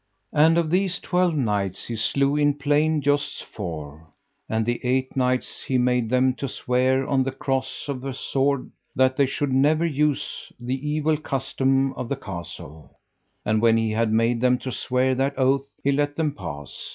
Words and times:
And 0.33 0.57
of 0.57 0.71
these 0.71 0.97
twelve 0.97 1.35
knights 1.35 1.85
he 1.85 1.95
slew 1.95 2.35
in 2.35 2.55
plain 2.55 3.03
jousts 3.03 3.39
four. 3.39 4.07
And 4.49 4.65
the 4.65 4.81
eight 4.83 5.15
knights 5.15 5.63
he 5.63 5.77
made 5.77 6.09
them 6.09 6.33
to 6.37 6.47
swear 6.47 7.05
on 7.07 7.21
the 7.21 7.31
cross 7.31 7.85
of 7.87 8.03
a 8.03 8.11
sword 8.11 8.71
that 8.95 9.15
they 9.15 9.27
should 9.27 9.53
never 9.53 9.85
use 9.85 10.51
the 10.59 10.89
evil 10.89 11.17
customs 11.17 11.93
of 11.97 12.09
the 12.09 12.15
castle. 12.15 12.97
And 13.45 13.61
when 13.61 13.77
he 13.77 13.91
had 13.91 14.11
made 14.11 14.41
them 14.41 14.57
to 14.65 14.71
swear 14.71 15.13
that 15.13 15.37
oath 15.37 15.69
he 15.83 15.91
let 15.91 16.15
them 16.15 16.33
pass. 16.33 16.89